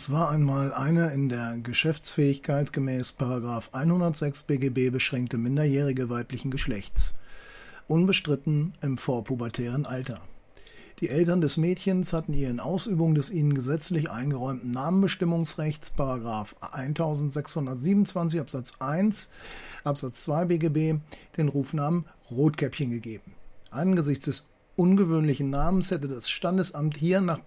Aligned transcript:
Es 0.00 0.10
war 0.10 0.30
einmal 0.30 0.72
eine 0.72 1.10
in 1.10 1.28
der 1.28 1.58
Geschäftsfähigkeit 1.62 2.72
gemäß 2.72 3.12
106 3.74 4.44
BGB 4.44 4.90
beschränkte 4.90 5.36
Minderjährige 5.36 6.08
weiblichen 6.08 6.50
Geschlechts, 6.50 7.12
unbestritten 7.86 8.72
im 8.80 8.96
vorpubertären 8.96 9.84
Alter. 9.84 10.22
Die 11.00 11.10
Eltern 11.10 11.42
des 11.42 11.58
Mädchens 11.58 12.14
hatten 12.14 12.32
ihr 12.32 12.48
in 12.48 12.60
Ausübung 12.60 13.14
des 13.14 13.28
ihnen 13.28 13.52
gesetzlich 13.52 14.10
eingeräumten 14.10 14.70
Namenbestimmungsrechts 14.70 15.92
1627 15.98 18.40
Absatz 18.40 18.72
1 18.78 19.28
Absatz 19.84 20.22
2 20.22 20.46
BGB 20.46 20.98
den 21.36 21.48
Rufnamen 21.48 22.06
Rotkäppchen 22.30 22.88
gegeben. 22.88 23.34
Angesichts 23.70 24.24
des 24.24 24.48
ungewöhnlichen 24.80 25.50
Namens 25.50 25.90
hätte 25.90 26.08
das 26.08 26.30
Standesamt 26.30 26.96
hier 26.96 27.20
nach 27.20 27.40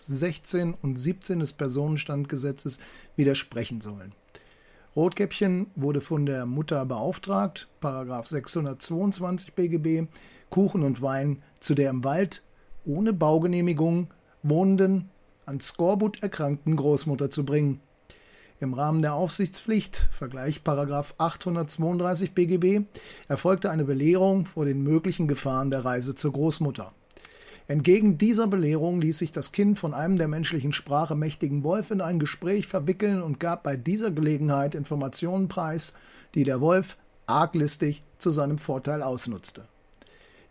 16 0.00 0.72
und 0.72 0.96
17 0.96 1.40
des 1.40 1.52
Personenstandgesetzes 1.52 2.78
widersprechen 3.16 3.82
sollen. 3.82 4.14
Rotkäppchen 4.96 5.66
wurde 5.76 6.00
von 6.00 6.24
der 6.24 6.46
Mutter 6.46 6.86
beauftragt, 6.86 7.68
622 7.82 9.52
BGB, 9.52 10.08
Kuchen 10.48 10.82
und 10.82 11.02
Wein 11.02 11.42
zu 11.60 11.74
der 11.74 11.90
im 11.90 12.02
Wald 12.02 12.42
ohne 12.86 13.12
Baugenehmigung 13.12 14.08
wohnenden, 14.42 15.10
an 15.44 15.60
Skorbut 15.60 16.22
erkrankten 16.22 16.76
Großmutter 16.76 17.28
zu 17.28 17.44
bringen. 17.44 17.80
Im 18.62 18.74
Rahmen 18.74 19.00
der 19.00 19.14
Aufsichtspflicht, 19.14 19.96
Vergleich 20.10 20.60
832 20.66 22.32
BGB, 22.34 22.84
erfolgte 23.26 23.70
eine 23.70 23.84
Belehrung 23.84 24.44
vor 24.44 24.66
den 24.66 24.82
möglichen 24.82 25.26
Gefahren 25.28 25.70
der 25.70 25.86
Reise 25.86 26.14
zur 26.14 26.34
Großmutter. 26.34 26.92
Entgegen 27.68 28.18
dieser 28.18 28.48
Belehrung 28.48 29.00
ließ 29.00 29.16
sich 29.16 29.32
das 29.32 29.52
Kind 29.52 29.78
von 29.78 29.94
einem 29.94 30.16
der 30.16 30.28
menschlichen 30.28 30.74
Sprache 30.74 31.14
mächtigen 31.14 31.64
Wolf 31.64 31.90
in 31.90 32.02
ein 32.02 32.18
Gespräch 32.18 32.66
verwickeln 32.66 33.22
und 33.22 33.40
gab 33.40 33.62
bei 33.62 33.76
dieser 33.76 34.10
Gelegenheit 34.10 34.74
Informationen 34.74 35.48
preis, 35.48 35.94
die 36.34 36.44
der 36.44 36.60
Wolf 36.60 36.98
arglistig 37.26 38.02
zu 38.18 38.28
seinem 38.28 38.58
Vorteil 38.58 39.02
ausnutzte. 39.02 39.64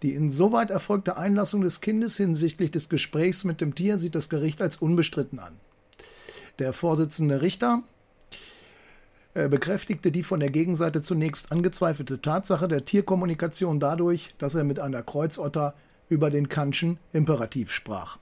Die 0.02 0.14
insoweit 0.14 0.72
erfolgte 0.72 1.16
Einlassung 1.18 1.62
des 1.62 1.80
Kindes 1.80 2.18
hinsichtlich 2.18 2.72
des 2.72 2.90
Gesprächs 2.90 3.44
mit 3.44 3.62
dem 3.62 3.76
Tier 3.76 4.00
sieht 4.00 4.16
das 4.16 4.30
Gericht 4.30 4.64
als 4.64 4.78
unbestritten 4.78 5.38
an. 5.38 5.54
Der 6.58 6.74
Vorsitzende 6.74 7.42
Richter 7.44 7.84
bekräftigte 9.48 10.12
die 10.12 10.24
von 10.24 10.40
der 10.40 10.50
Gegenseite 10.50 11.02
zunächst 11.02 11.52
angezweifelte 11.52 12.22
Tatsache 12.22 12.68
der 12.68 12.84
Tierkommunikation 12.84 13.80
dadurch, 13.80 14.34
dass 14.38 14.56
er 14.56 14.64
mit 14.64 14.80
einer 14.80 15.04
Kreuzotter 15.04 15.76
über 16.10 16.30
den 16.30 16.50
Kantschen 16.50 16.98
Imperativ 17.14 17.72
sprach. 17.72 18.18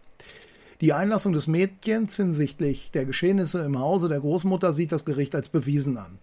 Die 0.81 0.93
Einlassung 0.93 1.33
des 1.33 1.47
Mädchens 1.47 2.17
hinsichtlich 2.17 2.91
der 2.91 3.05
Geschehnisse 3.05 3.63
im 3.63 3.79
Hause 3.79 4.09
der 4.09 4.19
Großmutter 4.19 4.73
sieht 4.73 4.91
das 4.91 5.05
Gericht 5.05 5.33
als 5.33 5.49
bewiesen 5.49 5.97
an. 5.97 6.19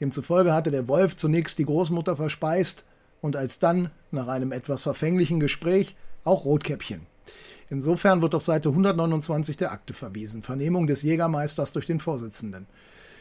Demzufolge 0.00 0.54
hatte 0.54 0.70
der 0.70 0.88
Wolf 0.88 1.16
zunächst 1.16 1.58
die 1.58 1.66
Großmutter 1.66 2.16
verspeist 2.16 2.86
und 3.20 3.36
alsdann, 3.36 3.90
nach 4.10 4.28
einem 4.28 4.52
etwas 4.52 4.82
verfänglichen 4.82 5.40
Gespräch, 5.40 5.96
auch 6.24 6.44
Rotkäppchen. 6.44 7.06
Insofern 7.68 8.22
wird 8.22 8.34
auf 8.34 8.42
Seite 8.42 8.70
129 8.70 9.56
der 9.56 9.72
Akte 9.72 9.92
verwiesen. 9.92 10.42
Vernehmung 10.42 10.86
des 10.86 11.02
Jägermeisters 11.02 11.72
durch 11.74 11.86
den 11.86 12.00
Vorsitzenden. 12.00 12.66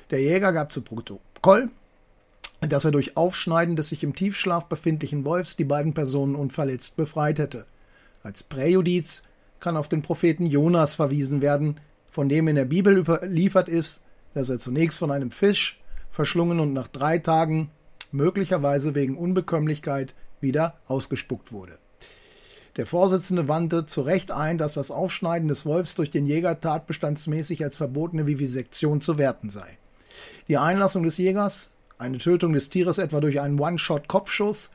Der 0.10 0.22
Jäger 0.22 0.54
gab 0.54 0.72
zu 0.72 0.82
Protokoll, 0.82 1.70
dass 2.62 2.86
er 2.86 2.92
durch 2.92 3.18
Aufschneiden 3.18 3.76
des 3.76 3.90
sich 3.90 4.04
im 4.04 4.16
Tiefschlaf 4.16 4.68
befindlichen 4.68 5.26
Wolfs 5.26 5.58
die 5.58 5.66
beiden 5.66 5.94
Personen 5.94 6.36
unverletzt 6.36 6.96
befreit 6.96 7.40
hätte. 7.40 7.66
Als 8.24 8.44
Präjudiz 8.44 9.24
kann 9.60 9.76
auf 9.76 9.90
den 9.90 10.02
Propheten 10.02 10.46
Jonas 10.46 10.96
verwiesen 10.96 11.42
werden, 11.42 11.80
von 12.10 12.30
dem 12.30 12.48
in 12.48 12.56
der 12.56 12.66
Bibel 12.66 12.98
überliefert 12.98 13.68
ist, 13.68 14.02
dass 14.34 14.50
er 14.50 14.60
zunächst 14.60 14.98
von 14.98 15.12
einem 15.12 15.32
Fisch 15.32 15.80
verschlungen 16.10 16.60
und 16.60 16.74
nach 16.74 16.88
drei 16.88 17.18
Tagen, 17.18 17.70
möglicherweise 18.12 18.96
wegen 18.96 19.18
Unbekömmlichkeit, 19.18 20.16
wieder 20.40 20.76
ausgespuckt 20.88 21.52
wurde. 21.52 21.78
Der 22.78 22.86
Vorsitzende 22.86 23.48
wandte 23.48 23.86
zu 23.86 24.02
Recht 24.02 24.32
ein, 24.32 24.58
dass 24.58 24.76
das 24.76 24.92
Aufschneiden 24.92 25.48
des 25.48 25.66
Wolfs 25.66 25.96
durch 25.96 26.12
den 26.12 26.26
Jäger 26.26 26.62
tatbestandsmäßig 26.62 27.64
als 27.64 27.76
verbotene 27.76 28.28
Vivisektion 28.28 29.02
zu 29.02 29.18
werten 29.18 29.50
sei. 29.50 29.78
Die 30.48 30.58
Einlassung 30.58 31.04
des 31.04 31.18
Jägers, 31.18 31.72
eine 31.98 32.18
Tötung 32.18 32.54
des 32.54 32.70
Tieres 32.70 32.98
etwa 32.98 33.20
durch 33.20 33.40
einen 33.40 33.60
One-Shot-Kopfschuss, 33.60 34.72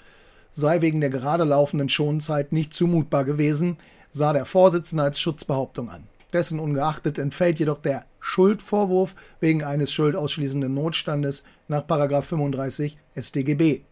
sei 0.52 0.80
wegen 0.80 1.00
der 1.00 1.10
gerade 1.10 1.44
laufenden 1.44 1.88
Schonzeit 1.88 2.52
nicht 2.52 2.74
zumutbar 2.74 3.24
gewesen, 3.24 3.78
sah 4.10 4.32
der 4.32 4.44
Vorsitzende 4.44 5.04
als 5.04 5.20
Schutzbehauptung 5.20 5.88
an. 5.90 6.08
Dessen 6.32 6.58
ungeachtet 6.58 7.18
entfällt 7.18 7.58
jedoch 7.58 7.78
der 7.78 8.04
Schuldvorwurf 8.20 9.14
wegen 9.40 9.64
eines 9.64 9.92
schuldausschließenden 9.92 10.72
Notstandes 10.72 11.44
nach 11.68 11.84
35 11.86 12.96
StGB. 13.18 13.82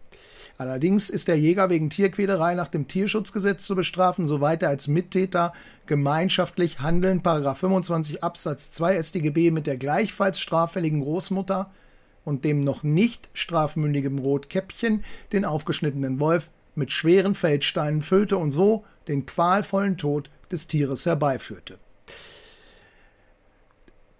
Allerdings 0.60 1.08
ist 1.08 1.28
der 1.28 1.38
Jäger 1.38 1.70
wegen 1.70 1.88
Tierquälerei 1.88 2.54
nach 2.54 2.68
dem 2.68 2.86
Tierschutzgesetz 2.86 3.64
zu 3.64 3.74
bestrafen, 3.74 4.26
soweit 4.26 4.62
er 4.62 4.68
als 4.68 4.88
Mittäter 4.88 5.54
gemeinschaftlich 5.86 6.80
handeln, 6.80 7.22
25 7.22 8.22
Absatz 8.22 8.70
2 8.72 9.02
StGB 9.02 9.52
mit 9.52 9.66
der 9.66 9.78
gleichfalls 9.78 10.38
straffälligen 10.38 11.00
Großmutter 11.00 11.70
und 12.26 12.44
dem 12.44 12.60
noch 12.60 12.82
nicht 12.82 13.30
strafmündigen 13.32 14.18
Rotkäppchen 14.18 15.02
den 15.32 15.46
aufgeschnittenen 15.46 16.20
Wolf 16.20 16.50
mit 16.74 16.92
schweren 16.92 17.34
Feldsteinen 17.34 18.02
füllte 18.02 18.36
und 18.36 18.50
so 18.50 18.84
den 19.08 19.24
qualvollen 19.24 19.96
Tod 19.96 20.28
des 20.52 20.66
Tieres 20.66 21.06
herbeiführte. 21.06 21.78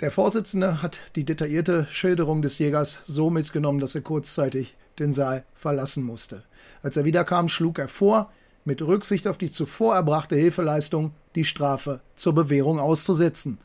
Der 0.00 0.11
Vorsitzende 0.11 0.81
hat 0.81 0.99
die 1.15 1.25
detaillierte 1.25 1.87
Schilderung 1.91 2.41
des 2.41 2.59
Jägers 2.59 3.03
so 3.05 3.28
mitgenommen, 3.28 3.81
dass 3.81 3.94
er 3.94 4.00
kurzzeitig 4.00 4.75
den 4.99 5.12
Saal 5.12 5.44
verlassen 5.55 6.05
musste. 6.05 6.43
Als 6.83 6.97
er 6.97 7.05
wiederkam, 7.05 7.49
schlug 7.49 7.78
er 7.78 7.88
vor, 7.88 8.33
mit 8.65 8.81
Rücksicht 8.81 9.28
auf 9.28 9.37
die 9.37 9.50
zuvor 9.50 9.94
erbrachte 9.94 10.37
Hilfeleistung 10.37 11.12
die 11.34 11.44
Strafe 11.44 12.00
zur 12.15 12.34
Bewährung 12.34 12.81
auszusetzen. 12.81 13.59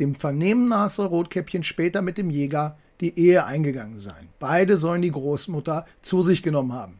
Dem 0.00 0.16
Vernehmen 0.16 0.68
nach 0.68 0.90
soll 0.90 1.06
Rotkäppchen 1.06 1.62
später 1.62 2.02
mit 2.02 2.18
dem 2.18 2.30
Jäger 2.30 2.76
die 3.00 3.16
Ehe 3.16 3.44
eingegangen 3.44 4.00
sein. 4.00 4.28
Beide 4.40 4.76
sollen 4.76 5.02
die 5.02 5.12
Großmutter 5.12 5.86
zu 6.02 6.22
sich 6.22 6.42
genommen 6.42 6.72
haben. 6.72 6.98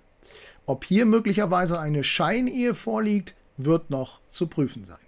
Ob 0.66 0.84
hier 0.84 1.05
möglicherweise 1.05 1.81
eine 1.81 2.05
Scheinehe 2.05 2.75
vorliegt, 2.75 3.34
wird 3.56 3.91
noch 3.91 4.21
zu 4.28 4.47
prüfen 4.47 4.84
sein. 4.84 5.07